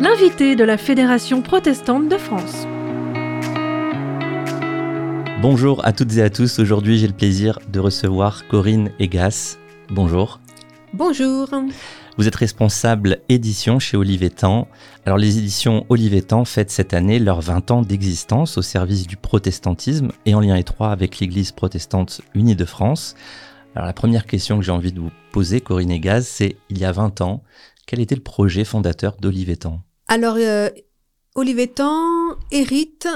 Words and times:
L'invité 0.00 0.56
de 0.56 0.64
la 0.64 0.76
Fédération 0.76 1.42
protestante 1.42 2.08
de 2.08 2.16
France. 2.16 2.66
Bonjour 5.42 5.84
à 5.84 5.92
toutes 5.92 6.16
et 6.16 6.22
à 6.22 6.30
tous. 6.30 6.58
Aujourd'hui, 6.58 6.98
j'ai 6.98 7.06
le 7.06 7.12
plaisir 7.12 7.58
de 7.70 7.80
recevoir 7.80 8.46
Corinne 8.48 8.90
Egas. 8.98 9.58
Bonjour. 9.90 10.40
Bonjour. 10.92 11.48
Vous 12.16 12.28
êtes 12.28 12.36
responsable 12.36 13.18
édition 13.28 13.80
chez 13.80 13.96
Olivetan. 13.96 14.68
Alors 15.04 15.18
les 15.18 15.38
éditions 15.38 15.84
Olivetan 15.88 16.44
fêtent 16.44 16.70
cette 16.70 16.94
année 16.94 17.18
leurs 17.18 17.40
20 17.40 17.72
ans 17.72 17.82
d'existence 17.82 18.56
au 18.56 18.62
service 18.62 19.06
du 19.06 19.16
protestantisme 19.16 20.12
et 20.24 20.34
en 20.34 20.40
lien 20.40 20.54
étroit 20.54 20.92
avec 20.92 21.18
l'Église 21.18 21.50
protestante 21.50 22.20
unie 22.34 22.54
de 22.54 22.64
France. 22.64 23.16
Alors 23.74 23.86
la 23.86 23.92
première 23.92 24.26
question 24.26 24.58
que 24.58 24.64
j'ai 24.64 24.70
envie 24.72 24.92
de 24.92 25.00
vous 25.00 25.10
poser, 25.32 25.60
Corinne 25.60 25.90
Egaz, 25.90 26.26
c'est 26.26 26.56
il 26.70 26.78
y 26.78 26.84
a 26.84 26.92
20 26.92 27.20
ans, 27.20 27.42
quel 27.86 28.00
était 28.00 28.14
le 28.14 28.22
projet 28.22 28.64
fondateur 28.64 29.16
d'Olivetan 29.18 29.82
Alors 30.06 30.36
euh, 30.38 30.68
Olivetan 31.34 32.36
hérite 32.52 33.08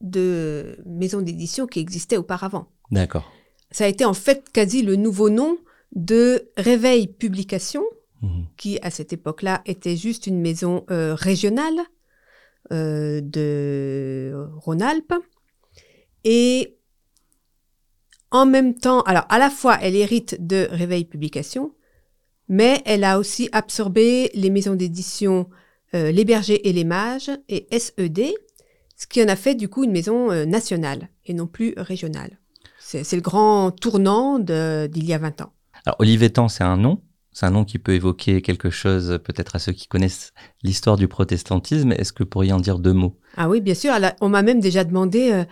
de 0.00 0.78
maisons 0.84 1.22
d'édition 1.22 1.66
qui 1.66 1.80
existaient 1.80 2.16
auparavant. 2.16 2.68
D'accord. 2.90 3.30
Ça 3.70 3.84
a 3.84 3.88
été 3.88 4.04
en 4.04 4.14
fait 4.14 4.50
quasi 4.52 4.82
le 4.82 4.96
nouveau 4.96 5.30
nom 5.30 5.56
de 5.94 6.50
Réveil 6.56 7.06
Publication, 7.06 7.82
Mhm. 8.22 8.46
qui 8.56 8.78
à 8.80 8.90
cette 8.90 9.12
époque-là 9.12 9.60
était 9.66 9.94
juste 9.96 10.26
une 10.26 10.40
maison 10.40 10.84
euh, 10.90 11.14
régionale 11.14 11.78
euh, 12.72 13.20
de 13.22 14.34
Rhône-Alpes. 14.56 15.12
Et 16.24 16.75
en 18.30 18.46
même 18.46 18.74
temps, 18.74 19.02
alors 19.02 19.24
à 19.28 19.38
la 19.38 19.50
fois 19.50 19.78
elle 19.80 19.96
hérite 19.96 20.36
de 20.44 20.68
Réveil 20.70 21.04
Publication, 21.04 21.72
mais 22.48 22.82
elle 22.84 23.04
a 23.04 23.18
aussi 23.18 23.48
absorbé 23.52 24.30
les 24.34 24.50
maisons 24.50 24.74
d'édition 24.74 25.48
euh, 25.94 26.10
Les 26.10 26.24
Bergers 26.24 26.68
et 26.68 26.72
les 26.72 26.84
Mages 26.84 27.30
et 27.48 27.66
SED, 27.76 28.34
ce 28.96 29.06
qui 29.06 29.22
en 29.22 29.28
a 29.28 29.36
fait 29.36 29.54
du 29.54 29.68
coup 29.68 29.84
une 29.84 29.92
maison 29.92 30.32
nationale 30.46 31.10
et 31.26 31.34
non 31.34 31.46
plus 31.46 31.74
régionale. 31.76 32.38
C'est 32.78 33.16
le 33.16 33.20
grand 33.20 33.72
tournant 33.72 34.38
d'il 34.38 35.04
y 35.04 35.12
a 35.12 35.18
20 35.18 35.40
ans. 35.42 35.52
Alors 35.84 35.96
Olivetan, 35.98 36.48
c'est 36.48 36.64
un 36.64 36.76
nom 36.76 37.02
c'est 37.36 37.44
un 37.44 37.50
nom 37.50 37.66
qui 37.66 37.78
peut 37.78 37.92
évoquer 37.92 38.40
quelque 38.40 38.70
chose 38.70 39.18
peut-être 39.22 39.56
à 39.56 39.58
ceux 39.58 39.72
qui 39.72 39.88
connaissent 39.88 40.32
l'histoire 40.62 40.96
du 40.96 41.06
protestantisme. 41.06 41.92
Est-ce 41.92 42.14
que 42.14 42.22
vous 42.22 42.30
pourriez 42.30 42.54
en 42.54 42.60
dire 42.60 42.78
deux 42.78 42.94
mots? 42.94 43.18
Ah 43.36 43.50
oui, 43.50 43.60
bien 43.60 43.74
sûr. 43.74 43.92
On 44.22 44.30
m'a 44.30 44.40
même 44.40 44.58
déjà 44.58 44.84
demandé 44.84 45.32
euh, 45.32 45.44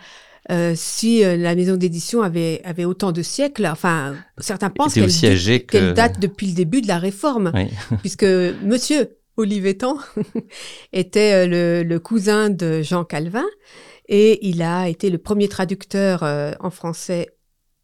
euh, 0.51 0.73
si 0.75 1.23
euh, 1.23 1.37
la 1.37 1.55
maison 1.55 1.75
d'édition 1.75 2.21
avait, 2.21 2.61
avait 2.63 2.85
autant 2.85 3.11
de 3.11 3.21
siècles. 3.21 3.65
Enfin, 3.65 4.15
certains 4.37 4.69
pensent 4.69 4.93
qu'elle 4.93 5.93
date 5.93 6.19
depuis 6.19 6.47
le 6.47 6.53
début 6.53 6.81
de 6.81 6.87
la 6.87 6.99
Réforme, 6.99 7.51
puisque 8.01 8.25
Monsieur 8.25 9.17
Olivetan 9.37 9.97
était 10.93 11.47
le, 11.47 11.97
cousin 11.97 12.49
de 12.49 12.81
Jean 12.81 13.03
Calvin 13.03 13.45
et 14.07 14.47
il 14.47 14.61
a 14.61 14.87
été 14.87 15.09
le 15.09 15.17
premier 15.17 15.47
traducteur 15.47 16.23
en 16.59 16.69
français 16.69 17.35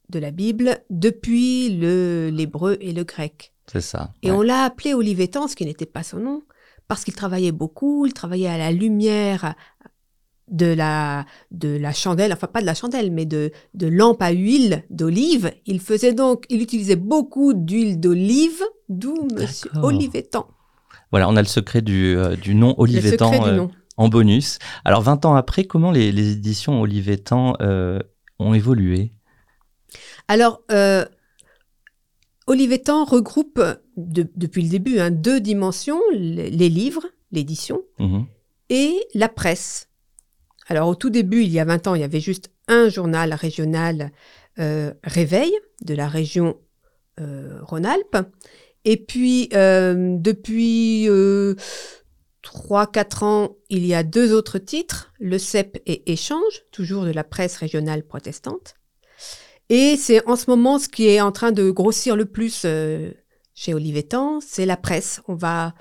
de 0.10 0.20
la 0.20 0.30
Bible 0.32 0.78
depuis 0.90 1.70
l'hébreu 1.70 2.78
et 2.80 2.92
le 2.92 3.04
grec. 3.04 3.54
C'est 3.72 3.82
ça. 3.82 4.12
Et 4.22 4.32
on 4.32 4.42
l'a 4.42 4.64
appelé 4.64 4.94
Olivetan, 4.94 5.48
ce 5.48 5.56
qui 5.56 5.66
n'était 5.66 5.86
pas 5.86 6.04
son 6.04 6.18
nom, 6.18 6.44
parce 6.88 7.04
qu'il 7.04 7.16
travaillait 7.16 7.54
beaucoup, 7.54 8.06
il 8.06 8.14
travaillait 8.14 8.50
à 8.50 8.58
la 8.58 8.72
lumière 8.72 9.56
de 10.52 10.68
la, 10.68 11.26
de 11.50 11.78
la 11.78 11.94
chandelle, 11.94 12.34
enfin 12.34 12.48
pas 12.48 12.62
de 12.62 12.66
la 12.66 12.74
chandelle, 12.74 13.12
mais 13.12 13.26
de, 13.26 13.52
de 13.74 13.88
lampe 13.88 14.22
à 14.22 14.32
huile 14.32 14.84
d'olive. 14.90 15.52
Il 15.66 15.80
faisait 15.80 16.14
donc, 16.14 16.46
il 16.50 16.62
utilisait 16.62 16.96
beaucoup 16.96 17.54
d'huile 17.54 18.00
d'olive, 18.00 18.62
d'où 18.90 19.16
Monsieur 19.34 19.72
Olivetan. 19.82 20.48
Voilà, 21.12 21.28
on 21.28 21.36
a 21.36 21.42
le 21.42 21.48
secret 21.48 21.82
du, 21.82 22.16
euh, 22.16 22.36
du 22.36 22.56
nom 22.56 22.76
Olivetan 22.78 23.46
euh, 23.46 23.68
en 23.98 24.08
bonus. 24.08 24.60
Alors 24.86 25.02
20 25.02 25.26
ans 25.26 25.36
après, 25.36 25.64
comment 25.64 25.92
les, 25.92 26.12
les 26.12 26.34
éditions 26.34 26.82
Olivetan 26.82 27.56
euh, 27.62 28.00
ont 28.40 28.54
évolué? 28.54 29.12
Alors, 30.28 30.62
Olivetan 32.48 33.04
regroupe 33.06 33.62
depuis 33.98 34.64
le 34.64 34.70
début 34.70 35.00
hein, 35.00 35.12
deux 35.12 35.40
dimensions, 35.40 36.00
les, 36.14 36.70
livres, 36.70 37.06
l'édition, 37.32 37.82
mhm. 38.00 38.26
et 38.70 38.96
la 39.14 39.30
presse. 39.30 39.90
Alors 40.72 40.88
au 40.88 40.96
tout 40.96 41.10
début, 41.10 41.44
il 41.44 41.50
y 41.50 41.60
a 41.60 41.66
20 41.66 41.88
ans, 41.88 41.96
il 41.96 42.02
y 42.02 42.06
avait 42.06 42.22
juste 42.22 42.50
un 42.70 42.88
journal 42.88 43.34
régional 43.34 44.14
euh, 44.58 44.94
Réveil 45.04 45.52
de 45.82 45.94
la 45.94 46.08
région 46.08 46.58
euh, 47.20 47.60
Rhône-Alpes. 47.62 48.26
Et 48.86 48.96
puis 48.96 49.50
euh, 49.54 50.16
depuis 50.18 51.10
3-4 52.42 53.26
ans, 53.26 53.58
il 53.68 53.86
y 53.86 53.94
a 53.94 54.04
deux 54.04 54.32
autres 54.32 54.60
titres, 54.60 55.12
le 55.20 55.38
CEP 55.38 55.82
et 55.88 56.10
Échange, 56.10 56.64
toujours 56.72 57.04
de 57.04 57.12
la 57.12 57.26
presse 57.26 57.58
régionale 57.58 58.04
protestante. 58.04 58.76
Et 59.68 59.98
c'est 59.98 60.26
en 60.26 60.38
ce 60.38 60.50
moment 60.50 60.80
ce 60.80 60.88
qui 60.88 61.06
est 61.06 61.20
en 61.20 61.34
train 61.34 61.52
de 61.52 61.70
grossir 61.70 62.16
le 62.16 62.24
plus 62.24 62.62
euh, 62.64 63.12
chez 63.56 63.74
Olivetan, 63.74 64.40
c'est 64.40 64.66
la 64.66 64.78
presse. 64.78 65.20
On 65.28 65.36
va, 65.36 65.74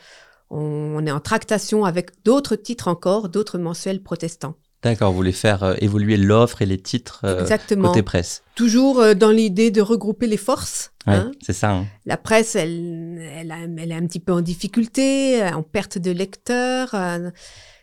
on, 0.51 1.07
est 1.07 1.13
en 1.13 1.21
tractation 1.21 1.85
avec 1.85 2.25
d'autres 2.25 2.57
titres 2.57 2.89
encore, 2.89 3.29
d'autres 3.29 3.59
mensuels 3.59 4.03
protestants. 4.03 4.57
D'accord, 4.83 5.11
vous 5.11 5.17
voulez 5.17 5.33
faire 5.33 5.63
euh, 5.63 5.75
évoluer 5.79 6.17
l'offre 6.17 6.63
et 6.63 6.67
les 6.67 6.79
titres 6.79 7.21
euh, 7.25 7.47
côté 7.83 8.03
presse. 8.03 8.43
Toujours 8.55 9.15
dans 9.15 9.31
l'idée 9.31 9.71
de 9.71 9.83
regrouper 9.83 10.27
les 10.27 10.39
forces. 10.39 10.93
Oui, 11.07 11.15
hein. 11.15 11.33
c'est 11.43 11.53
ça. 11.53 11.73
Hein. 11.73 11.87
La 12.07 12.17
presse, 12.17 12.57
elle, 12.57 13.19
elle, 13.19 13.55
elle, 13.79 13.93
est 13.93 13.95
un 13.95 14.07
petit 14.07 14.21
peu 14.21 14.33
en 14.33 14.41
difficulté, 14.41 15.43
en 15.53 15.63
perte 15.63 15.99
de 15.99 16.11
lecteurs. 16.11 16.95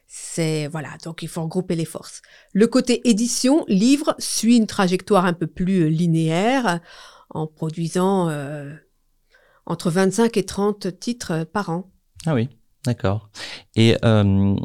C'est 0.08 0.68
voilà, 0.68 0.98
donc 1.04 1.22
il 1.22 1.28
faut 1.28 1.44
regrouper 1.44 1.76
les 1.76 1.86
forces. 1.86 2.22
Le 2.54 2.66
côté 2.68 3.08
édition, 3.10 3.66
livre, 3.68 4.16
suit 4.20 4.56
une 4.56 4.66
trajectoire 4.66 5.26
un 5.26 5.34
peu 5.34 5.48
plus 5.48 5.82
euh, 5.82 5.90
linéaire 5.90 6.80
en 7.30 7.46
produisant 7.46 8.30
euh, 8.30 8.74
entre 9.66 9.92
25 9.92 10.38
et 10.38 10.46
30 10.46 10.98
titres 10.98 11.44
par 11.44 11.70
an. 11.70 11.92
Ah 12.26 12.34
oui, 12.34 12.48
d'accord. 12.88 13.30
Et 13.76 13.96
euh, 14.04 14.56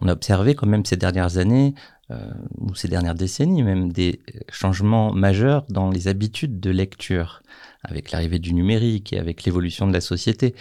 on 0.00 0.08
a 0.08 0.12
observé 0.12 0.54
quand 0.54 0.66
même 0.66 0.84
ces 0.84 0.96
dernières 0.96 1.36
années, 1.38 1.74
ou 2.58 2.74
ces 2.74 2.88
dernières 2.88 3.14
décennies 3.14 3.62
même, 3.62 3.92
des 3.92 4.20
changements 4.50 5.12
majeurs 5.12 5.64
dans 5.68 5.90
les 5.90 6.08
habitudes 6.08 6.58
de 6.58 6.70
lecture, 6.70 7.40
avec 7.84 8.10
l'arrivée 8.10 8.40
du 8.40 8.52
numérique 8.52 9.12
et 9.12 9.18
avec 9.20 9.44
l'évolution 9.44 9.86
de 9.86 9.92
la 9.92 10.00
société. 10.00 10.56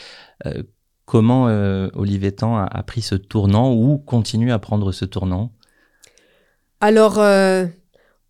Comment 1.09 1.47
euh, 1.47 1.89
Olivetan 1.95 2.55
a, 2.55 2.83
pris 2.83 3.01
ce 3.01 3.15
tournant 3.15 3.73
ou 3.73 3.97
continue 3.97 4.51
à 4.51 4.59
prendre 4.59 4.91
ce 4.91 5.05
tournant? 5.05 5.51
Alors, 6.81 7.17
euh, 7.17 7.65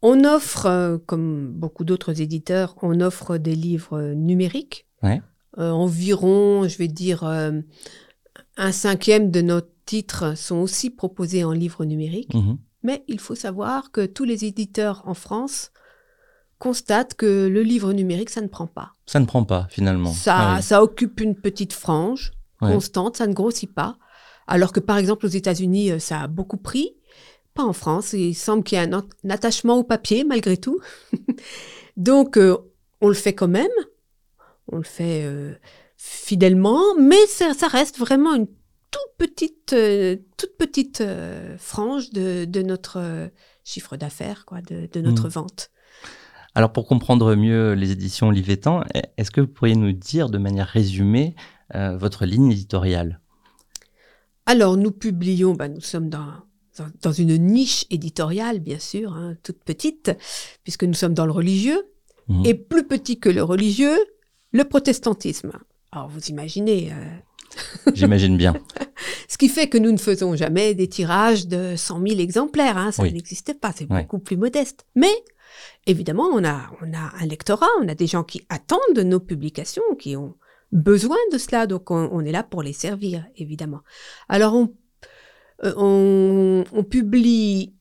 on 0.02 0.24
offre, 0.24 0.66
euh, 0.66 0.98
comme 1.06 1.52
beaucoup 1.52 1.84
d'autres 1.84 2.22
éditeurs, 2.22 2.78
on 2.82 3.02
offre 3.02 3.36
des 3.36 3.54
livres 3.54 4.14
numériques. 4.14 4.88
environ, 5.58 6.70
je 6.70 6.78
vais 6.78 6.88
dire, 6.88 7.30
un 8.58 8.72
cinquième 8.72 9.32
de 9.32 9.42
nos 9.42 9.62
titres 9.86 10.38
sont 10.38 10.58
aussi 10.58 10.90
proposés 10.90 11.44
en 11.44 11.52
livres 11.52 11.86
numériques. 11.86 12.34
Mhm. 12.34 12.58
Mais 12.84 13.04
il 13.08 13.20
faut 13.20 13.36
savoir 13.36 13.92
que 13.92 14.06
tous 14.06 14.24
les 14.24 14.46
éditeurs 14.46 15.04
en 15.06 15.14
France 15.14 15.72
constatent 16.60 17.14
que 17.16 17.48
le 17.48 17.64
livre 17.64 17.94
numérique, 17.94 18.30
ça 18.30 18.42
ne 18.42 18.48
prend 18.48 18.68
pas. 18.68 18.94
Ça 19.06 19.20
ne 19.20 19.26
prend 19.26 19.44
pas, 19.44 19.68
finalement. 19.70 20.12
Ça, 20.12 20.56
ah 20.56 20.62
ça 20.62 20.84
occupe 20.84 21.20
une 21.22 21.36
petite 21.36 21.74
frange 21.74 22.32
constante, 22.60 23.18
ça 23.18 23.28
ne 23.28 23.34
grossit 23.34 23.74
pas. 23.74 23.98
Alors 24.48 24.74
que 24.74 24.80
par 24.80 24.98
exemple 24.98 25.26
aux 25.26 25.30
États-Unis, 25.30 25.92
euh, 25.92 26.00
ça 26.00 26.22
a 26.22 26.28
beaucoup 26.28 26.58
pris, 26.58 26.96
pas 27.54 27.64
en 27.64 27.74
France. 27.74 28.14
Il 28.14 28.36
semble 28.36 28.64
qu'il 28.64 28.78
y 28.78 28.82
a 28.82 28.84
un, 28.84 29.30
attachement 29.30 29.78
au 29.78 29.84
papier 29.84 30.24
malgré 30.24 30.58
tout. 30.58 30.80
Donc 31.98 32.38
euh, 32.38 32.58
on 33.00 33.08
le 33.08 33.14
fait 33.14 33.34
quand 33.34 33.48
même, 33.48 33.72
on 34.68 34.78
le 34.78 34.84
fait 34.84 35.24
euh, 35.24 35.54
fidèlement, 36.02 36.82
mais 36.98 37.28
ça, 37.28 37.68
reste 37.68 38.00
vraiment 38.00 38.34
une 38.34 38.48
toute 38.48 39.12
petite, 39.18 39.76
toute 40.38 40.58
petite 40.58 41.04
frange 41.58 42.10
de, 42.12 42.62
notre 42.62 43.30
chiffre 43.66 43.98
d'affaires, 43.98 44.46
quoi, 44.46 44.62
de, 44.62 45.02
notre 45.02 45.28
mmh. 45.28 45.32
vente. 45.32 45.72
Alors 46.56 46.72
pour 46.72 46.88
comprendre 46.88 47.36
mieux 47.36 47.74
les 47.74 47.92
éditions 47.92 48.30
Olivetan, 48.30 48.84
est-ce 49.18 49.30
que 49.30 49.42
vous 49.42 49.48
pourriez 49.48 49.76
nous 49.76 49.92
dire 49.92 50.30
de 50.30 50.38
manière 50.38 50.68
résumée 50.68 51.36
euh, 51.76 51.98
votre 51.98 52.26
ligne 52.26 52.52
éditoriale? 52.52 53.20
Alors, 54.46 54.78
nous 54.78 54.92
publions, 54.92 55.54
bah, 55.54 55.68
nous 55.68 55.82
sommes 55.82 56.10
dans, 56.10 56.34
dans 57.04 57.12
une 57.12 57.38
niche 57.38 57.86
éditoriale, 57.92 58.60
bien 58.60 58.80
sûr, 58.80 59.14
hein, 59.14 59.36
toute 59.44 59.64
petite, 59.64 60.12
puisque 60.64 60.86
nous 60.86 60.96
sommes 60.96 61.14
dans 61.14 61.28
le 61.28 61.32
religieux, 61.32 61.84
mhm. 62.28 62.46
et 62.46 62.56
plus 62.56 62.88
petit 62.88 63.20
que 63.20 63.30
le 63.30 63.44
religieux, 63.44 63.98
le 64.52 64.64
protestantisme. 64.64 65.52
Alors, 65.92 66.10
vous 66.10 66.28
imaginez. 66.28 66.92
Euh, 66.92 67.92
J'imagine 67.94 68.38
bien. 68.38 68.54
Ce 69.28 69.38
qui 69.38 69.50
fait 69.50 69.68
que 69.68 69.78
nous 69.78 69.92
ne 69.92 69.98
faisons 69.98 70.36
jamais 70.36 70.76
des 70.76 70.88
tirages 70.88 71.48
de 71.48 71.76
100 71.76 72.08
000 72.08 72.20
exemplaires. 72.20 72.78
Hein, 72.78 72.92
ça 72.92 73.04
n'existait 73.04 73.54
pas, 73.54 73.72
c'est 73.76 73.88
beaucoup 73.88 74.20
plus 74.20 74.38
modeste. 74.38 74.86
Mais 74.96 75.12
évidemment, 75.88 76.30
on 76.32 76.44
a, 76.44 76.72
on 76.82 76.94
a 76.94 77.12
un 77.20 77.26
lectorat, 77.26 77.68
on 77.82 77.88
a 77.88 77.96
des 77.96 78.08
gens 78.08 78.24
qui 78.24 78.46
attendent 78.50 79.00
nos 79.00 79.20
publications, 79.20 79.84
qui 79.98 80.16
ont 80.16 80.36
besoin 80.72 81.18
de 81.32 81.38
cela, 81.38 81.66
donc 81.66 81.90
on, 81.90 82.20
est 82.22 82.32
là 82.32 82.44
pour 82.44 82.62
les 82.62 82.74
servir, 82.74 83.26
évidemment. 83.36 83.82
Alors 84.28 84.54
on, 84.54 84.72
on, 85.64 86.64
on 86.72 86.84
publie 86.84 87.74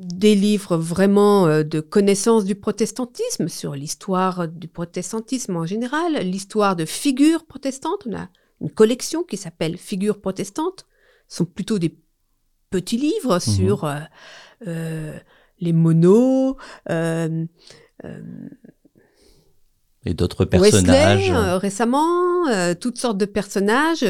des 0.00 0.34
livres 0.34 0.76
vraiment 0.76 1.46
euh, 1.46 1.62
de 1.62 1.80
connaissance 1.80 2.44
du 2.44 2.54
protestantisme, 2.54 3.48
sur 3.48 3.74
l'histoire 3.74 4.48
du 4.48 4.66
protestantisme 4.66 5.56
en 5.56 5.66
général, 5.66 6.14
l'histoire 6.22 6.74
de 6.74 6.86
figures 6.86 7.44
protestantes. 7.44 8.06
On 8.06 8.16
a 8.16 8.28
une 8.60 8.70
collection 8.70 9.22
qui 9.22 9.36
s'appelle 9.36 9.76
Figures 9.76 10.20
protestantes. 10.20 10.86
Ce 11.28 11.38
sont 11.38 11.44
plutôt 11.44 11.78
des 11.78 11.96
petits 12.70 12.96
livres 12.96 13.34
mhm. 13.34 13.40
sur 13.40 13.84
euh, 13.84 13.98
euh, 14.66 15.18
les 15.60 15.72
monos. 15.72 16.56
et 16.88 17.46
d'autres 20.14 20.46
personnages. 20.46 21.30
récemment, 21.58 22.74
toutes 22.80 22.98
sortes 22.98 23.18
de 23.18 23.26
personnages 23.26 24.06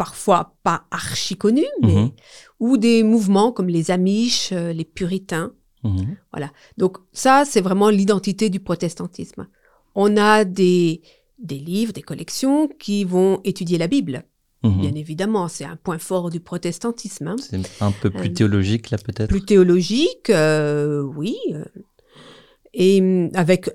parfois 0.00 0.56
pas 0.62 0.84
archi 0.90 1.36
connus, 1.36 1.66
mais 1.82 1.94
mhm. 1.94 2.10
ou 2.58 2.78
des 2.78 3.02
mouvements 3.02 3.52
comme 3.52 3.68
les 3.68 3.90
Amish, 3.90 4.50
euh, 4.50 4.72
les 4.72 4.86
Puritains. 4.86 5.52
Mhm. 5.84 6.16
Voilà. 6.32 6.52
Donc 6.78 6.96
ça, 7.12 7.44
c'est 7.44 7.60
vraiment 7.60 7.90
l'identité 7.90 8.48
du 8.48 8.60
protestantisme. 8.60 9.46
On 9.94 10.16
a 10.16 10.46
des, 10.46 11.02
des 11.38 11.58
livres, 11.58 11.92
des 11.92 12.00
collections 12.00 12.66
qui 12.66 13.04
vont 13.04 13.42
étudier 13.44 13.76
la 13.76 13.88
Bible. 13.88 14.24
Mhm. 14.62 14.80
Bien 14.80 14.94
évidemment, 14.94 15.48
c'est 15.48 15.66
un 15.66 15.76
point 15.76 15.98
fort 15.98 16.30
du 16.30 16.40
protestantisme. 16.40 17.28
Hein. 17.28 17.36
C'est 17.38 17.60
un 17.82 17.92
peu 17.92 18.08
plus 18.08 18.30
euh, 18.30 18.32
théologique, 18.32 18.88
là, 18.88 18.96
peut-être? 18.96 19.28
Plus 19.28 19.44
théologique, 19.44 20.30
euh, 20.30 21.02
oui. 21.02 21.36
Et 22.72 23.02
mm, 23.02 23.32
avec 23.34 23.68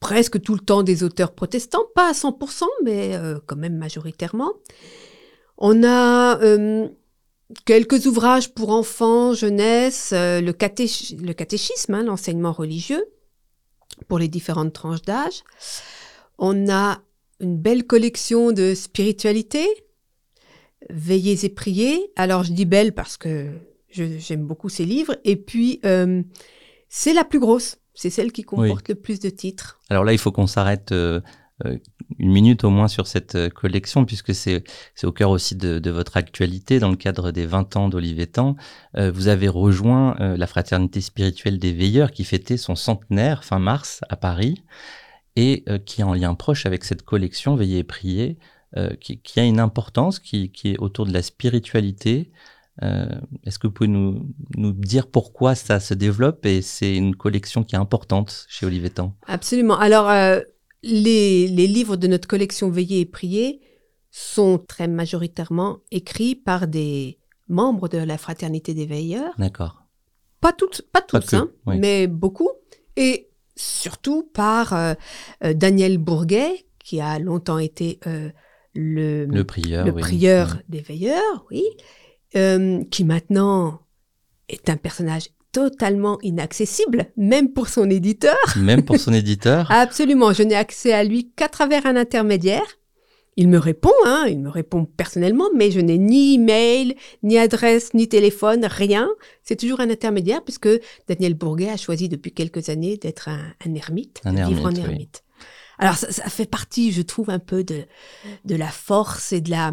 presque 0.00 0.40
tout 0.40 0.54
le 0.54 0.60
temps 0.60 0.82
des 0.82 1.02
auteurs 1.02 1.34
protestants, 1.34 1.84
pas 1.94 2.08
à 2.08 2.12
100%, 2.12 2.64
mais 2.82 3.14
quand 3.46 3.56
même 3.56 3.76
majoritairement. 3.76 4.54
On 5.58 5.82
a 5.82 6.40
euh, 6.40 6.88
quelques 7.64 8.06
ouvrages 8.06 8.54
pour 8.54 8.70
enfants, 8.70 9.34
jeunesse, 9.34 10.10
euh, 10.14 10.40
le, 10.40 10.52
catéchisme, 10.52 11.94
hein, 11.94 12.04
l'enseignement 12.04 12.52
religieux, 12.52 13.04
pour 14.06 14.18
les 14.18 14.28
différentes 14.28 14.72
tranches 14.72 15.02
d'âge. 15.02 15.42
On 16.38 16.68
a 16.70 17.00
une 17.40 17.56
belle 17.56 17.84
collection 17.84 18.52
de 18.52 18.74
spiritualité, 18.74 19.66
Veillez 20.90 21.44
et 21.44 21.48
priez. 21.48 22.12
Alors 22.16 22.44
je 22.44 22.52
dis 22.52 22.64
belle 22.64 22.94
parce 22.94 23.16
que 23.16 23.50
j'aime 23.90 24.46
beaucoup 24.46 24.68
ces 24.68 24.84
livres. 24.84 25.16
Et 25.24 25.36
puis, 25.36 25.80
euh, 25.84 26.22
c'est 26.88 27.12
la 27.12 27.24
plus 27.24 27.40
grosse. 27.40 27.78
C'est 27.94 28.10
celle 28.10 28.30
qui 28.30 28.42
comporte 28.42 28.88
le 28.88 28.94
plus 28.94 29.18
de 29.18 29.28
titres. 29.28 29.80
Alors 29.90 30.04
là, 30.04 30.12
il 30.12 30.18
faut 30.18 30.30
qu'on 30.30 30.46
s'arrête 30.46 30.92
euh, 30.92 31.20
une 32.18 32.30
minute 32.30 32.64
au 32.64 32.70
moins 32.70 32.88
sur 32.88 33.06
cette 33.06 33.34
euh, 33.34 33.48
collection, 33.48 34.04
puisque 34.04 34.34
c'est 34.34 34.62
au 35.02 35.12
cœur 35.12 35.30
aussi 35.30 35.56
de, 35.56 35.90
votre 35.90 36.16
actualité. 36.16 36.78
Dans 36.78 36.90
le 36.90 36.96
cadre 36.96 37.30
des 37.30 37.46
20 37.46 37.76
ans 37.76 37.88
d'Olivetan, 37.88 38.56
euh, 38.96 39.10
vous 39.10 39.28
avez 39.28 39.48
rejoint 39.48 40.16
la 40.18 40.46
Fraternité 40.46 41.00
spirituelle 41.00 41.58
des 41.58 41.72
Veilleurs, 41.72 42.10
qui 42.10 42.24
fêtait 42.24 42.56
son 42.56 42.76
centenaire 42.76 43.44
fin 43.44 43.58
mars 43.58 44.00
à 44.08 44.16
Paris, 44.16 44.62
et 45.36 45.64
qui 45.86 46.00
est 46.00 46.04
en 46.04 46.14
lien 46.14 46.34
proche 46.34 46.66
avec 46.66 46.84
cette 46.84 47.02
collection 47.02 47.54
Veillez 47.54 47.78
et 47.78 47.84
prier, 47.84 48.38
qui, 49.00 49.40
a 49.40 49.44
une 49.44 49.60
importance, 49.60 50.18
qui, 50.18 50.50
est 50.64 50.78
autour 50.78 51.06
de 51.06 51.12
la 51.12 51.22
spiritualité. 51.22 52.32
Est-ce 52.82 53.58
que 53.58 53.68
vous 53.68 53.72
pouvez 53.72 53.88
nous, 53.88 54.26
nous, 54.56 54.72
dire 54.72 55.06
pourquoi 55.06 55.54
ça 55.54 55.78
se 55.78 55.94
développe 55.94 56.44
et 56.44 56.60
c'est 56.60 56.96
une 56.96 57.14
collection 57.14 57.62
qui 57.62 57.76
est 57.76 57.78
importante 57.78 58.46
chez 58.48 58.66
Olivetan 58.66 59.14
Absolument. 59.26 59.78
Alors, 59.78 60.08
les, 60.82 61.46
livres 61.48 61.96
de 61.96 62.06
notre 62.06 62.28
collection 62.28 62.70
Veiller 62.70 63.00
et 63.00 63.06
Prier 63.06 63.60
sont 64.10 64.58
très 64.58 64.88
majoritairement 64.88 65.80
écrits 65.90 66.34
par 66.34 66.66
des 66.66 67.18
membres 67.48 67.88
de 67.88 67.98
la 67.98 68.18
Fraternité 68.18 68.74
des 68.74 68.86
Veilleurs. 68.86 69.34
D'accord. 69.38 69.84
Pas 70.40 70.52
toutes, 70.52 70.82
pas 70.92 71.02
tous, 71.02 71.34
hein, 71.34 71.50
mais 71.66 72.06
beaucoup. 72.06 72.50
Et 72.96 73.28
surtout 73.56 74.30
par 74.32 74.72
euh, 74.72 74.94
euh, 75.44 75.52
Daniel 75.52 75.98
Bourguet, 75.98 76.66
qui 76.78 77.00
a 77.00 77.18
longtemps 77.18 77.58
été 77.58 77.98
euh, 78.06 78.30
le, 78.74 79.26
le, 79.26 79.44
prieur, 79.44 79.84
le 79.84 79.92
prieur 79.92 80.58
des 80.68 80.80
Veilleurs, 80.80 81.46
oui, 81.50 81.64
qui 82.90 83.04
maintenant 83.04 83.80
est 84.48 84.68
un 84.68 84.76
personnage 84.76 85.30
totalement 85.58 86.18
inaccessible, 86.22 87.06
même 87.16 87.52
pour 87.52 87.68
son 87.68 87.90
éditeur. 87.90 88.36
Même 88.56 88.84
pour 88.84 88.96
son 88.96 89.12
éditeur 89.22 89.68
Absolument, 89.72 90.32
je 90.32 90.44
n'ai 90.44 90.54
accès 90.54 90.92
à 90.92 91.02
lui 91.02 91.32
qu'à 91.34 91.48
travers 91.48 91.84
un 91.84 91.96
intermédiaire. 91.96 92.62
Il 93.36 93.48
me 93.48 93.58
répond, 93.58 93.92
hein, 94.04 94.26
il 94.28 94.38
me 94.38 94.48
répond 94.48 94.84
personnellement, 94.84 95.48
mais 95.56 95.72
je 95.72 95.80
n'ai 95.80 95.98
ni 95.98 96.34
email, 96.34 96.94
ni 97.24 97.38
adresse, 97.38 97.92
ni 97.92 98.08
téléphone, 98.08 98.66
rien. 98.66 99.08
C'est 99.42 99.56
toujours 99.56 99.80
un 99.80 99.90
intermédiaire 99.90 100.44
puisque 100.44 100.68
Daniel 101.08 101.34
Bourguet 101.34 101.70
a 101.70 101.76
choisi 101.76 102.08
depuis 102.08 102.32
quelques 102.32 102.68
années 102.68 102.96
d'être 102.96 103.28
un, 103.28 103.74
ermite, 103.74 104.20
un 104.24 104.34
de 104.34 104.44
vivre 104.48 104.66
en 104.66 104.74
ermite. 104.74 105.24
Alors 105.80 105.96
ça, 105.96 106.10
ça, 106.10 106.28
fait 106.28 106.50
partie, 106.50 106.92
je 106.92 107.02
trouve, 107.02 107.30
un 107.30 107.38
peu 107.40 107.64
de, 107.64 107.82
de 108.44 108.54
la 108.54 108.68
force 108.68 109.32
et 109.32 109.40
de 109.40 109.50
la, 109.50 109.72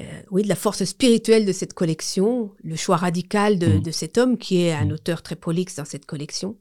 euh, 0.00 0.22
oui, 0.30 0.42
de 0.42 0.48
la 0.48 0.54
force 0.54 0.84
spirituelle 0.84 1.44
de 1.44 1.52
cette 1.52 1.74
collection, 1.74 2.52
le 2.62 2.76
choix 2.76 2.96
radical 2.96 3.58
de, 3.58 3.88
mm. 3.88 3.92
cet 3.92 4.18
homme 4.18 4.38
qui 4.38 4.62
est 4.62 4.72
un 4.72 4.86
mm. 4.86 4.92
auteur 4.92 5.22
très 5.22 5.36
prolixe 5.36 5.76
dans 5.76 5.84
cette 5.84 6.06
collection. 6.06 6.56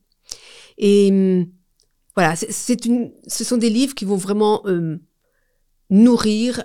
Et 0.77 1.11
mm, 1.11 1.47
voilà, 2.15 2.35
c'est 2.35 2.85
une, 2.85 3.11
ce 3.27 3.43
sont 3.43 3.57
des 3.57 3.69
livres 3.69 3.93
qui 3.93 4.05
vont 4.05 4.17
vraiment 4.17 4.63
euh, 4.65 4.97
nourrir 5.91 6.63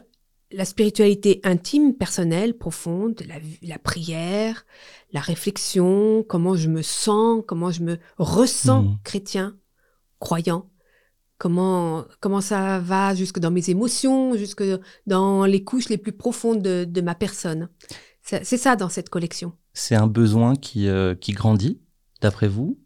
la 0.53 0.65
spiritualité 0.65 1.41
intime, 1.45 1.95
personnelle, 1.95 2.57
profonde, 2.57 3.23
la, 3.29 3.37
la, 3.63 3.79
prière, 3.79 4.65
la 5.13 5.21
réflexion, 5.21 6.25
comment 6.27 6.57
je 6.57 6.69
me 6.69 6.81
sens, 6.81 7.43
comment 7.47 7.73
je 7.73 7.83
me 7.83 7.99
ressens 8.17 8.97
chrétien, 9.05 9.59
croyant 10.19 10.71
comment, 11.45 12.07
comment 12.21 12.41
ça 12.41 12.79
va 12.79 13.15
jusque 13.15 13.39
dans 13.39 13.51
mes 13.51 13.69
émotions, 13.69 14.35
jusque 14.35 14.65
dans 15.07 15.45
les 15.45 15.63
couches 15.63 15.91
les 15.91 15.99
plus 15.99 16.13
profondes 16.13 16.63
de, 16.63 17.01
ma 17.03 17.15
personne. 17.15 17.69
C'est 18.23 18.57
ça 18.57 18.77
dans 18.77 18.89
cette 18.89 19.11
collection. 19.11 19.53
C'est 19.75 19.95
un 19.95 20.07
besoin 20.07 20.57
qui, 20.57 20.89
euh, 20.89 21.15
qui 21.15 21.33
grandit, 21.33 21.83
d'après 22.23 22.49
vous? 22.49 22.79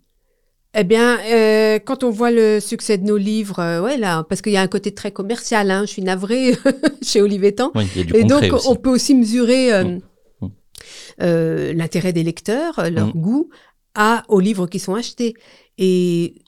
Eh 0.75 0.82
bien, 0.82 1.20
euh, 1.20 1.78
quand 1.78 2.02
on 2.02 2.10
voit 2.10 2.32
le 2.32 2.58
succès 2.58 2.99
de 2.99 3.05
nos 3.05 3.16
livres, 3.16 3.60
euh, 3.60 3.81
ouais, 3.81 3.96
là, 3.96 4.25
parce 4.25 4.43
qu'il 4.43 4.52
y 4.52 4.56
a 4.56 4.61
un 4.61 4.66
côté 4.66 4.93
très 4.93 5.12
commercial, 5.12 5.70
hein, 5.70 5.82
je 5.82 5.93
suis 5.93 6.02
navrée 6.02 6.56
chez 7.02 7.23
Olivetan. 7.23 7.71
Oui, 7.76 7.87
il 7.94 7.99
y 7.99 8.02
a 8.02 8.04
du 8.06 8.16
et 8.16 8.25
donc, 8.25 8.42
aussi. 8.52 8.66
on 8.66 8.75
peut 8.75 8.90
aussi 8.90 9.14
mesurer 9.14 9.85
mm. 9.85 10.00
Mm. 10.40 11.71
l'intérêt 11.76 12.12
des 12.12 12.25
lecteurs, 12.25 12.90
leur 12.90 13.14
mm. 13.14 13.21
goût 13.21 13.50
à, 13.94 14.25
aux 14.26 14.40
livres 14.40 14.66
qui 14.66 14.80
sont 14.80 14.97
achetés. 14.97 15.35
Et 15.80 16.42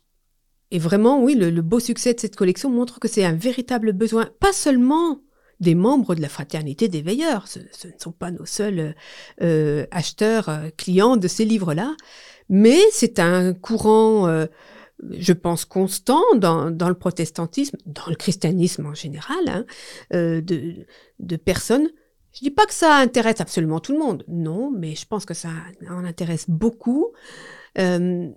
et 0.70 0.78
vraiment, 0.78 1.22
oui, 1.22 1.34
le, 1.34 1.50
beau 1.62 1.80
succès 1.80 2.14
de 2.14 2.20
cette 2.20 2.36
collection 2.36 2.70
montre 2.70 3.00
que 3.00 3.08
c'est 3.08 3.24
un 3.24 3.34
véritable 3.34 3.92
besoin, 3.92 4.28
pas 4.38 4.52
seulement 4.52 5.20
des 5.58 5.74
membres 5.74 6.14
de 6.14 6.22
la 6.22 6.28
fraternité 6.28 6.88
des 6.88 7.02
veilleurs, 7.02 7.46
ce, 7.48 7.58
ne 7.58 7.92
sont 7.98 8.12
pas 8.12 8.30
nos 8.30 8.46
seuls 8.46 8.94
euh, 9.42 9.86
acheteurs, 9.90 10.48
euh, 10.48 10.70
clients 10.76 11.16
de 11.16 11.28
ces 11.28 11.44
livres-là, 11.44 11.94
mais 12.48 12.78
c'est 12.92 13.18
un 13.18 13.52
courant, 13.52 14.26
euh, 14.26 14.46
je 15.10 15.32
pense, 15.32 15.64
constant 15.64 16.22
dans, 16.36 16.70
le 16.70 16.94
protestantisme, 16.94 17.76
dans 17.84 18.06
le 18.08 18.16
christianisme 18.16 18.86
en 18.86 18.94
général, 18.94 19.48
hein, 19.48 19.64
de, 20.10 20.86
de 21.18 21.36
personnes. 21.36 21.90
Je 22.32 22.40
dis 22.40 22.50
pas 22.50 22.64
que 22.64 22.74
ça 22.74 22.96
intéresse 22.96 23.40
absolument 23.40 23.80
tout 23.80 23.92
le 23.92 23.98
monde, 23.98 24.24
non, 24.28 24.70
mais 24.70 24.94
je 24.94 25.06
pense 25.06 25.24
que 25.24 25.34
ça 25.34 25.50
en 25.88 26.04
intéresse 26.04 26.48
beaucoup. 26.48 27.08
Euh, 27.78 28.30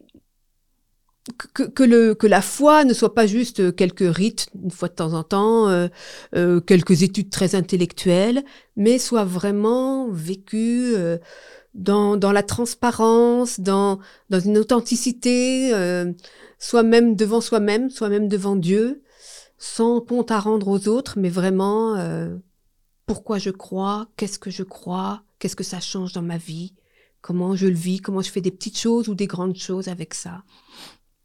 que, 1.53 1.63
que, 1.63 1.83
le, 1.83 2.15
que 2.15 2.27
la 2.27 2.41
foi 2.41 2.83
ne 2.83 2.93
soit 2.93 3.13
pas 3.13 3.27
juste 3.27 3.75
quelques 3.75 4.13
rites 4.15 4.47
une 4.61 4.71
fois 4.71 4.89
de 4.89 4.93
temps 4.93 5.13
en 5.13 5.23
temps, 5.23 5.69
euh, 5.69 5.87
euh, 6.35 6.59
quelques 6.59 7.03
études 7.03 7.29
très 7.29 7.55
intellectuelles, 7.55 8.43
mais 8.75 8.99
soit 8.99 9.23
vraiment 9.23 10.09
vécue 10.09 10.93
euh, 10.95 11.17
dans, 11.73 12.17
dans 12.17 12.31
la 12.31 12.43
transparence, 12.43 13.59
dans, 13.59 13.99
dans 14.29 14.39
une 14.39 14.57
authenticité, 14.57 15.73
euh, 15.73 16.11
soi-même 16.59 17.15
devant 17.15 17.41
soi-même, 17.41 17.89
soi-même 17.89 18.27
devant 18.27 18.57
Dieu, 18.57 19.01
sans 19.57 20.01
compte 20.01 20.29
à 20.29 20.39
rendre 20.39 20.67
aux 20.67 20.87
autres, 20.89 21.17
mais 21.17 21.29
vraiment 21.29 21.97
pourquoi 23.05 23.37
je 23.37 23.49
crois, 23.49 24.07
qu'est-ce 24.17 24.39
que 24.39 24.49
je 24.49 24.63
crois, 24.63 25.23
qu'est-ce 25.39 25.55
que 25.55 25.63
ça 25.63 25.79
change 25.79 26.11
dans 26.11 26.21
ma 26.21 26.37
vie, 26.37 26.73
comment 27.21 27.55
je 27.55 27.67
le 27.67 27.73
vis, 27.73 28.01
comment 28.01 28.21
je 28.21 28.29
fais 28.29 28.41
des 28.41 28.51
petites 28.51 28.77
choses 28.77 29.07
ou 29.07 29.15
des 29.15 29.27
grandes 29.27 29.55
choses 29.55 29.87
avec 29.87 30.13
ça. 30.13 30.43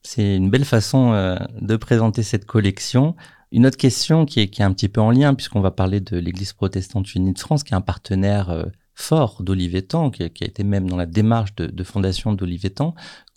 C'est 0.03 0.37
une 0.37 0.51
belle 0.51 0.65
façon 0.65 1.13
euh, 1.13 1.37
de 1.61 1.77
présenter 1.77 2.23
cette 2.23 2.47
collection. 2.47 3.17
Une 3.51 3.67
autre 3.67 3.77
question 3.77 4.27
qui 4.27 4.41
est, 4.41 4.49
qui 4.49 4.63
est 4.63 4.65
un 4.65 4.73
petit 4.73 4.89
peu 4.89 5.01
en 5.01 5.11
lien, 5.11 5.35
puisqu'on 5.35 5.61
va 5.61 5.71
parler 5.71 6.01
de 6.01 6.19
l'Église 6.19 6.53
protestante 6.53 7.15
unie 7.15 7.33
de 7.33 7.39
France, 7.39 7.65
qui 7.65 7.73
est 7.73 7.77
un 7.77 7.81
partenaire 7.81 8.51
euh, 8.51 8.65
fort 8.95 9.43
d'Olivetan, 9.43 10.11
qui, 10.11 10.29
qui, 10.31 10.45
a 10.45 10.47
été 10.47 10.65
même 10.65 10.89
dans 10.89 10.97
la 10.97 11.07
démarche 11.07 11.55
de, 11.57 11.67
de 11.67 11.85
fondation 11.85 12.33
d'Olivetan. 12.33 12.95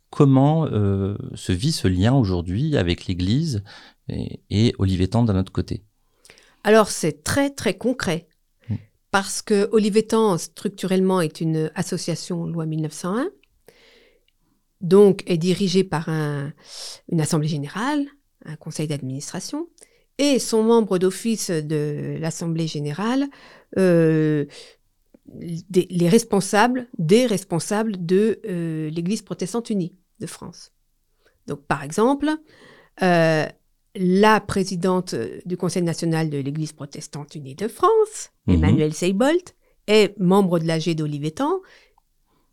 Comment 0.09 0.65
euh, 0.65 1.17
se 1.35 1.53
vit 1.53 1.71
ce 1.71 1.87
lien 1.87 2.13
aujourd'hui 2.13 2.75
avec 2.75 3.05
l'Église 3.05 3.63
et, 4.09 4.41
et 4.49 4.73
Olivetan 4.77 5.23
d'un 5.23 5.39
autre 5.39 5.53
côté? 5.53 5.83
Alors 6.63 6.89
c'est 6.89 7.23
très 7.23 7.49
très 7.49 7.75
concret 7.75 8.27
hmm. 8.69 8.75
parce 9.09 9.41
que 9.41 9.69
Olivetan 9.71 10.37
structurellement 10.37 11.21
est 11.21 11.41
une 11.41 11.71
association 11.75 12.45
loi 12.45 12.65
1901, 12.65 13.29
donc 14.81 15.23
est 15.25 15.37
dirigée 15.37 15.83
par 15.83 16.09
une 16.09 17.21
assemblée 17.21 17.47
générale, 17.47 18.05
un 18.45 18.55
conseil 18.55 18.87
d'administration, 18.87 19.67
et 20.17 20.39
son 20.39 20.63
membre 20.63 20.97
d'office 20.97 21.49
de 21.49 22.17
l'assemblée 22.19 22.67
générale, 22.67 23.27
euh, 23.77 24.45
les 25.39 26.09
responsables, 26.09 26.87
des 26.97 27.25
responsables 27.25 28.05
de 28.05 28.39
euh, 28.47 28.89
l'Église 28.89 29.21
protestante 29.21 29.69
unie 29.69 29.95
de 30.19 30.27
France. 30.27 30.73
Donc 31.47 31.65
par 31.65 31.83
exemple, 31.83 32.29
euh, 33.01 33.45
la 33.95 34.39
présidente 34.41 35.15
du 35.45 35.57
Conseil 35.57 35.81
national 35.81 36.29
de 36.29 36.37
l'Église 36.37 36.73
protestante 36.73 37.35
unie 37.35 37.55
de 37.55 37.67
France, 37.67 38.31
mhm. 38.47 38.55
Emmanuelle 38.55 38.93
Seybolt, 38.93 39.55
est 39.87 40.17
membre 40.19 40.59
de 40.59 40.67
l'AG 40.67 40.93
d'Olivetan 40.95 41.59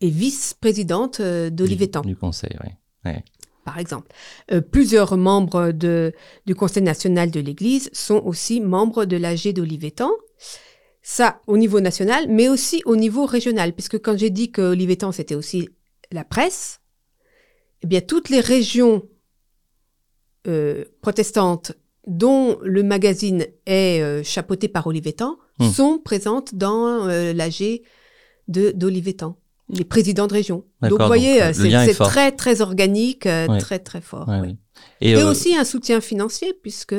et 0.01 0.09
vice-présidente 0.09 1.19
euh, 1.19 1.49
d'Olivetan. 1.49 2.01
Du, 2.01 2.15
conseil, 2.15 2.57
oui. 2.63 3.11
Par 3.65 3.77
exemple. 3.77 4.07
Euh, 4.51 4.61
plusieurs 4.61 5.17
membres 5.17 5.71
de, 5.71 6.13
du 6.45 6.55
Conseil 6.55 6.83
national 6.83 7.29
de 7.31 7.39
l'Église 7.39 7.89
sont 7.93 8.21
aussi 8.25 8.61
membres 8.61 9.05
de 9.05 9.17
l'AG 9.17 9.53
d'Olivetan. 9.53 10.09
Ça, 11.01 11.41
au 11.47 11.57
niveau 11.57 11.79
national, 11.79 12.25
mais 12.29 12.49
aussi 12.49 12.81
au 12.85 12.95
niveau 12.95 13.25
régional, 13.25 13.73
puisque 13.73 14.01
quand 14.01 14.17
j'ai 14.17 14.29
dit 14.29 14.51
que 14.51 14.61
Olivetan, 14.61 15.11
c'était 15.11 15.35
aussi 15.35 15.69
la 16.11 16.23
presse, 16.23 16.81
eh 17.83 17.87
bien, 17.87 18.01
toutes 18.01 18.29
les 18.29 18.41
régions 18.41 19.03
euh, 20.47 20.85
protestantes 21.01 21.73
dont 22.07 22.57
le 22.63 22.81
magazine 22.83 23.45
est 23.65 24.01
euh, 24.01 24.23
chapeauté 24.23 24.67
par 24.67 24.87
Olivetan 24.87 25.37
hmm. 25.59 25.69
sont 25.69 25.99
présentes 25.99 26.55
dans 26.55 27.05
l'AG 27.05 27.81
d'Olivetan, 28.47 29.37
les 29.69 29.85
présidents 29.85 30.27
de 30.27 30.33
région. 30.33 30.65
Donc 30.81 30.99
vous 30.99 31.07
voyez, 31.07 31.53
c'est 31.53 31.93
très 31.93 32.31
très 32.31 32.61
organique, 32.61 33.27
très 33.59 33.79
très 33.79 34.01
fort. 34.01 34.29
Et, 35.01 35.15
aussi 35.15 35.55
un 35.55 35.65
soutien 35.65 36.01
financier 36.01 36.53
puisque, 36.61 36.95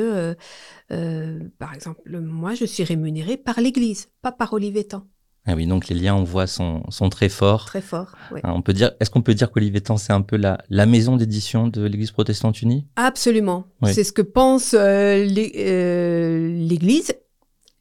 par 0.89 1.73
exemple, 1.73 2.01
moi 2.19 2.53
je 2.55 2.65
suis 2.65 2.83
rémunérée 2.83 3.37
par 3.37 3.59
l'Église, 3.61 4.09
pas 4.21 4.31
par 4.31 4.53
Olivetan. 4.53 5.05
Ah 5.47 5.55
oui, 5.55 5.65
donc 5.65 5.87
les 5.87 5.95
liens, 5.95 6.13
on 6.13 6.23
voit, 6.23 6.45
sont, 6.45 6.83
sont 6.89 7.09
très 7.09 7.27
forts. 7.27 7.65
Très 7.65 7.81
forts, 7.81 8.15
oui. 8.31 8.41
Hein, 8.43 8.53
on 8.53 8.61
peut 8.61 8.73
dire, 8.73 8.91
est-ce 8.99 9.09
qu'on 9.09 9.23
peut 9.23 9.33
dire 9.33 9.49
qu'Olivetan, 9.51 9.97
c'est 9.97 10.13
un 10.13 10.21
peu 10.21 10.37
la, 10.37 10.59
la 10.69 10.85
maison 10.85 11.15
d'édition 11.15 11.67
de 11.67 11.81
l'Église 11.83 12.11
protestante 12.11 12.61
unie? 12.61 12.85
Absolument. 12.95 13.65
C'est 13.85 14.03
ce 14.03 14.13
que 14.13 14.21
pense 14.21 14.75
euh, 14.75 15.25
euh, 15.57 16.47
l'Église. 16.53 17.15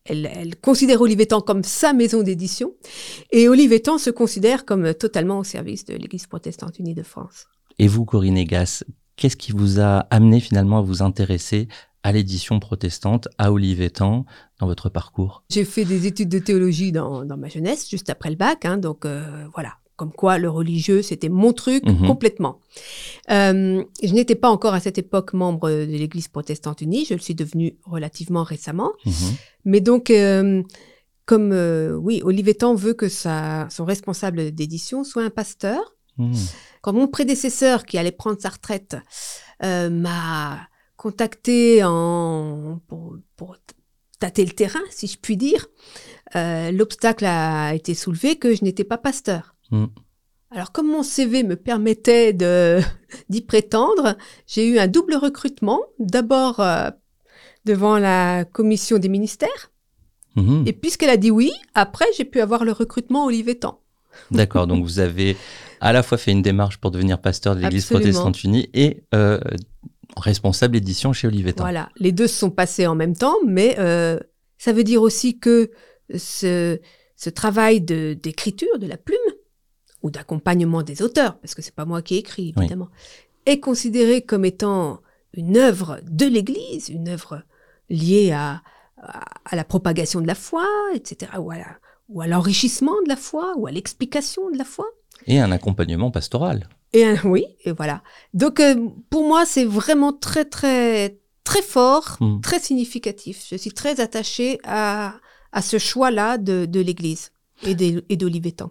Elle, 0.04 0.30
elle, 0.35 0.57
considère 0.57 1.00
Olivetan 1.00 1.40
comme 1.40 1.62
sa 1.62 1.92
maison 1.92 2.23
d'édition. 2.23 2.73
Et 3.30 3.49
Olivetan 3.49 3.99
se 3.99 4.11
considère 4.11 4.64
comme 4.64 4.95
totalement 4.95 5.38
au 5.38 5.45
service 5.45 5.85
de 5.85 5.95
l'Église 5.95 6.26
protestante 6.26 6.78
unie 6.78 6.95
de 6.95 7.02
France. 7.02 7.47
Et 7.78 7.87
vous, 7.87 8.04
Corinne 8.04 8.37
Egas, 8.37 8.83
qu'est-ce 9.16 9.37
qui 9.37 9.52
vous 9.52 9.80
a 9.80 10.00
amené 10.11 10.40
finalement 10.40 10.78
à 10.78 10.83
vous 10.83 11.02
intéresser 11.02 11.69
à 12.02 12.12
l'édition 12.12 12.59
protestante 12.61 13.28
à 13.38 13.52
Olivetan 13.52 14.25
dans 14.59 14.66
votre 14.66 14.88
parcours? 14.88 15.45
J'ai 15.50 15.64
fait 15.64 15.85
des 15.85 16.07
études 16.07 16.30
de 16.30 16.38
théologie 16.38 16.92
dans, 16.92 17.25
ma 17.25 17.49
jeunesse, 17.49 17.88
juste 17.88 18.11
après 18.11 18.30
le 18.30 18.37
bac, 18.37 18.64
hein, 18.64 18.78
donc 18.78 19.04
euh, 19.04 19.47
voilà. 19.52 19.79
Comme 20.00 20.14
quoi, 20.14 20.38
le 20.38 20.49
religieux, 20.49 21.02
c'était 21.02 21.28
mon 21.28 21.52
truc 21.52 21.85
mhm. 21.85 22.07
complètement. 22.07 22.59
Euh, 23.30 23.85
je 24.02 24.14
n'étais 24.14 24.35
pas 24.35 24.49
encore 24.49 24.73
à 24.73 24.80
cette 24.80 24.97
époque 24.97 25.35
membre 25.35 25.69
de 25.69 25.85
l'Église 25.85 26.28
protestante 26.28 26.80
unie, 26.80 27.04
je 27.04 27.12
le 27.12 27.21
suis 27.21 27.35
devenue 27.35 27.76
relativement 27.85 28.42
récemment. 28.42 28.92
Mhm. 29.04 29.12
Mais 29.66 29.83
donc, 29.83 30.09
euh, 30.09 30.62
comme, 31.26 31.52
oui, 32.00 32.23
Olivetan 32.25 32.75
veut 32.75 32.95
que 32.95 33.11
sa, 33.11 33.69
son 33.69 33.85
responsable 33.85 34.52
d'édition 34.52 35.04
soit 35.04 35.23
un 35.23 35.28
pasteur. 35.28 35.95
Mhm. 36.16 36.33
Quand 36.80 36.95
mon 36.95 37.07
prédécesseur, 37.07 37.85
qui 37.85 37.99
allait 37.99 38.11
prendre 38.11 38.40
sa 38.40 38.49
retraite, 38.49 38.97
m'a 39.62 40.61
contacté 40.97 41.85
en, 41.85 42.80
pour, 42.88 43.19
tâter 44.19 44.47
le 44.47 44.52
terrain, 44.52 44.80
si 44.88 45.09
je 45.09 45.19
puis 45.19 45.37
dire, 45.37 45.66
euh, 46.37 46.71
l'obstacle 46.71 47.26
a 47.26 47.75
été 47.75 47.92
soulevé 47.92 48.37
que 48.37 48.54
je 48.54 48.64
n'étais 48.64 48.85
pas 48.85 48.97
pasteur. 48.97 49.54
Mm. 49.71 49.87
Alors, 50.53 50.73
comme 50.73 50.89
mon 50.89 51.03
CV 51.03 51.43
me 51.43 51.57
permettait 51.57 52.33
d'y 53.29 53.41
prétendre, 53.41 54.17
j'ai 54.47 54.69
eu 54.69 54.79
un 54.79 54.89
double 54.89 55.15
recrutement. 55.15 55.81
D'abord 55.99 56.61
euh, 56.61 56.91
devant 57.65 57.99
la 57.99 58.45
commission 58.45 58.99
des 58.99 59.09
ministères. 59.09 59.71
Mm-hmm. 60.37 60.69
Et 60.69 60.73
puisqu'elle 60.73 61.11
a 61.11 61.17
dit 61.17 61.31
oui, 61.31 61.53
après, 61.75 62.07
j'ai 62.17 62.25
pu 62.25 62.41
avoir 62.41 62.65
le 62.65 62.73
recrutement 62.73 63.27
Olivetan. 63.27 63.81
D'accord, 64.31 64.67
donc 64.67 64.85
vous 64.85 64.99
avez 64.99 65.37
à 65.81 65.93
la 65.93 66.03
fois 66.03 66.19
fait 66.19 66.33
une 66.33 66.43
démarche 66.43 66.79
pour 66.79 66.91
devenir 66.91 67.21
pasteur 67.21 67.55
de 67.55 67.61
l'Église 67.61 67.87
protestante 67.87 68.43
unie 68.45 68.69
et 68.75 69.05
euh, 69.15 69.41
responsable 70.17 70.77
édition 70.77 71.12
chez 71.12 71.29
Olivetan. 71.29 71.62
Voilà, 71.62 71.91
les 71.97 72.12
deux 72.12 72.27
se 72.27 72.37
sont 72.37 72.50
passés 72.50 72.87
en 72.87 72.95
même 72.95 73.17
temps, 73.17 73.37
mais 73.47 73.77
euh, 73.79 74.19
ça 74.59 74.73
veut 74.73 74.85
dire 74.85 75.00
aussi 75.00 75.39
que 75.39 75.71
ce, 76.17 76.79
ce 77.17 77.31
travail 77.31 77.81
d'écriture, 77.81 78.79
de, 78.79 78.87
la 78.87 78.97
plume, 78.97 79.19
ou 80.02 80.11
d'accompagnement 80.11 80.83
des 80.83 81.02
auteurs, 81.02 81.38
parce 81.38 81.54
que 81.54 81.62
c'est 81.62 81.75
pas 81.75 81.85
moi 81.85 82.02
qui 82.02 82.16
écris, 82.16 82.54
évidemment, 82.57 82.88
est 83.47 83.61
considéré 83.61 84.23
comme 84.23 84.45
étant 84.45 85.00
une 85.35 85.57
œuvre 85.57 86.00
de 86.04 86.26
l'Église, 86.26 86.88
une 86.88 87.09
œuvre 87.09 87.42
liée 87.88 88.33
à, 88.33 88.62
à, 89.02 89.57
la 89.57 89.64
propagation 89.64 90.21
de 90.21 90.26
la 90.26 90.35
foi, 90.35 90.66
etc., 90.95 91.33
ou 91.38 92.21
à 92.21 92.26
l'enrichissement 92.26 92.95
de 93.04 93.09
la 93.09 93.16
foi, 93.16 93.54
ou 93.57 93.66
à 93.66 93.71
l'explication 93.71 94.50
de 94.50 94.59
la 94.59 94.64
foi. 94.64 94.87
Et 95.26 95.38
un 95.38 95.52
accompagnement 95.52 96.11
pastoral. 96.11 96.69
Et 96.92 97.14
oui, 97.25 97.45
et 97.64 97.73
voilà. 97.73 98.02
Donc 98.35 98.61
euh, 98.61 98.88
pour 99.11 99.26
moi, 99.26 99.47
c'est 99.47 99.64
vraiment 99.64 100.12
très 100.12 100.45
très 100.45 101.19
très 101.45 101.62
fort, 101.62 102.16
hmm. 102.21 102.40
très 102.40 102.59
significatif. 102.59 103.47
Je 103.49 103.57
suis 103.57 103.73
très 103.73 104.00
attachée 104.00 104.59
à, 104.64 105.14
à 105.52 105.62
ce 105.62 105.78
choix-là 105.78 106.38
de, 106.38 106.66
de 106.66 106.80
l'Église 106.80 107.33
et 107.62 107.75
d'Olivetan. 108.16 108.71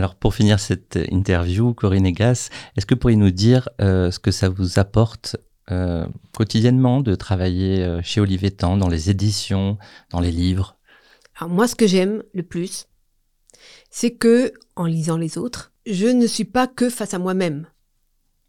Alors 0.00 0.14
pour 0.14 0.34
finir 0.34 0.60
cette 0.60 0.98
interview, 1.10 1.74
Corinne 1.74 2.06
Egas, 2.06 2.48
est-ce 2.74 2.86
que 2.86 2.94
vous 2.94 3.00
pourriez 3.00 3.18
nous 3.18 3.30
dire 3.30 3.68
euh, 3.82 4.10
ce 4.10 4.18
que 4.18 4.30
ça 4.30 4.48
vous 4.48 4.78
apporte 4.78 5.36
euh, 5.70 6.06
quotidiennement 6.34 7.02
de 7.02 7.14
travailler 7.14 7.86
chez 8.02 8.22
Olivetan, 8.22 8.78
dans 8.78 8.88
les 8.88 9.10
éditions, 9.10 9.76
dans 10.08 10.20
les 10.20 10.32
livres? 10.32 10.78
Alors 11.36 11.52
moi, 11.52 11.68
ce 11.68 11.74
que 11.74 11.86
j'aime 11.86 12.22
le 12.32 12.42
plus, 12.42 12.86
c'est 13.90 14.12
que 14.12 14.54
en 14.74 14.86
lisant 14.86 15.18
les 15.18 15.36
autres, 15.36 15.70
je 15.84 16.06
ne 16.06 16.26
suis 16.26 16.46
pas 16.46 16.66
que 16.66 16.88
face 16.88 17.12
à 17.12 17.18
moi-même. 17.18 17.66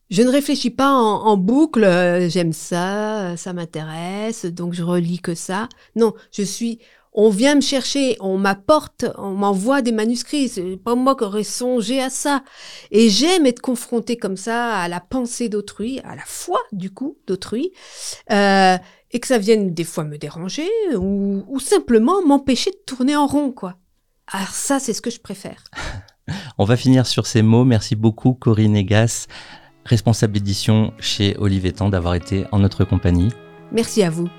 Je 0.10 0.22
ne 0.22 0.30
réfléchis 0.30 0.70
pas 0.70 0.94
en, 0.94 1.36
boucle, 1.36 1.84
euh, 1.84 2.30
j'aime 2.30 2.54
ça, 2.54 3.36
ça 3.36 3.52
m'intéresse, 3.52 4.46
donc 4.46 4.72
je 4.72 4.84
relis 4.84 5.20
que 5.20 5.36
ça. 5.36 5.68
Non, 5.98 6.14
je 6.32 6.44
suis, 6.44 6.80
on 7.14 7.30
vient 7.30 7.56
me 7.56 7.62
chercher, 7.62 8.16
on 8.20 8.38
m'apporte, 8.38 9.06
on 9.18 9.32
m'envoie 9.32 9.82
des 9.82 9.92
manuscrits. 9.92 10.48
C'est 10.50 10.78
pas 10.78 10.96
moi 10.96 11.16
qui 11.16 11.24
aurais 11.24 11.44
songé 11.44 12.02
à 12.02 12.10
ça. 12.10 12.44
Et 12.90 13.10
j'aime 13.10 13.46
être 13.46 13.62
confrontée 13.62 14.18
comme 14.18 14.38
ça 14.38 14.78
à 14.78 14.88
la 14.88 15.00
pensée 15.00 15.50
d'autrui, 15.50 16.00
à 16.04 16.16
la 16.16 16.24
foi 16.26 16.60
du 16.72 16.90
coup 16.90 17.18
d'autrui, 17.28 17.72
euh, 18.32 18.78
et 19.12 19.20
que 19.20 19.28
ça 19.28 19.38
vienne 19.38 19.74
des 19.74 19.84
fois 19.84 20.06
me 20.06 20.18
déranger 20.18 20.70
ou, 20.96 21.44
ou 21.48 21.60
simplement 21.60 22.26
m'empêcher 22.26 22.72
de 22.72 22.80
tourner 22.86 23.16
en 23.16 23.28
rond, 23.28 23.52
quoi. 23.52 23.76
Alors 24.28 24.50
ça, 24.50 24.80
c'est 24.80 24.94
ce 24.94 25.02
que 25.02 25.10
je 25.10 25.20
préfère. 25.20 25.64
On 26.58 26.64
va 26.64 26.78
finir 26.78 27.06
sur 27.08 27.28
ces 27.28 27.42
mots. 27.42 27.66
Merci 27.66 27.96
beaucoup 27.96 28.34
Corinne 28.34 28.76
Egas, 28.76 29.28
responsable 29.84 30.38
édition 30.38 30.94
chez 31.00 31.36
Olivetan, 31.38 31.90
d'avoir 31.90 32.14
été 32.16 32.46
en 32.54 32.60
notre 32.60 32.86
compagnie. 32.86 33.30
Merci 33.74 34.04
à 34.04 34.10
vous. 34.10 34.30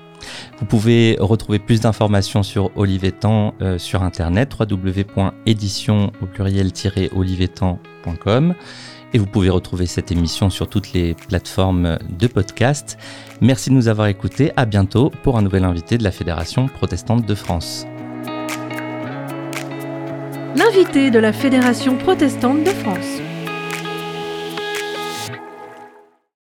Vous 0.59 0.65
pouvez 0.65 1.17
retrouver 1.19 1.59
plus 1.59 1.81
d'informations 1.81 2.41
sur 2.43 2.71
Olivetan 2.75 3.53
euh, 3.61 3.77
sur 3.77 4.03
internet 4.03 4.55
www.édition 4.59 6.11
au 6.21 6.25
pluriel-olivetan.com 6.25 8.55
et 9.15 9.19
vous 9.19 9.27
pouvez 9.27 9.49
retrouver 9.49 9.85
cette 9.85 10.11
émission 10.11 10.49
sur 10.49 10.67
toutes 10.67 10.91
les 10.93 11.13
plateformes 11.13 11.99
de 12.09 12.27
podcast. 12.27 12.97
Merci 13.41 13.69
de 13.69 13.75
nous 13.75 13.87
avoir 13.87 14.07
écoutés. 14.07 14.51
À 14.55 14.65
bientôt 14.65 15.11
pour 15.21 15.37
un 15.37 15.43
nouvel 15.43 15.65
invité 15.65 15.99
de 15.99 16.03
la 16.03 16.11
Fédération 16.11 16.67
protestante 16.67 17.23
de 17.25 17.35
France 17.35 17.85
l'invité 20.55 21.11
de 21.11 21.19
la 21.19 21.33
Fédération 21.33 21.97
protestante 21.97 22.63
de 22.63 22.69
France. 22.69 23.22